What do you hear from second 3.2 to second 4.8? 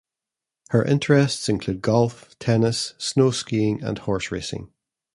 skiing and horse racing.